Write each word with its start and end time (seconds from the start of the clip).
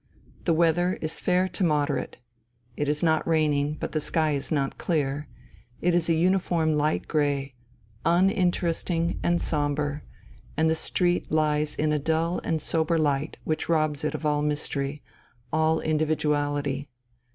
The 0.45 0.53
weather 0.55 0.93
is 0.99 1.19
fair 1.19 1.47
to 1.49 1.63
moderate. 1.63 2.17
It 2.75 2.89
is 2.89 3.03
not 3.03 3.27
raining, 3.27 3.77
but 3.79 3.91
the 3.91 4.01
sky 4.01 4.31
is 4.31 4.51
not 4.51 4.79
clear; 4.79 5.27
it 5.79 5.93
is 5.93 6.09
a 6.09 6.15
uniform 6.15 6.75
light 6.75 7.07
grey, 7.07 7.53
uninteresting 8.03 9.19
and 9.21 9.39
sombre, 9.39 10.01
and 10.57 10.71
the 10.71 10.75
street 10.75 11.31
lies 11.31 11.75
in 11.75 11.93
a 11.93 11.99
dull 11.99 12.41
and 12.43 12.63
sober 12.63 12.97
light 12.97 13.37
which 13.43 13.69
robs 13.69 14.03
it 14.03 14.15
of 14.15 14.25
all 14.25 14.41
mystery, 14.41 15.03
all 15.53 15.79
individuality. 15.79 16.89